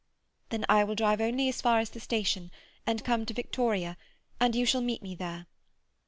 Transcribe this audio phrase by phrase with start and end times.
[0.49, 2.49] "Then I will drive only as far as the station,
[2.87, 3.97] and come to Victoria,
[4.39, 5.45] and you shall meet me there."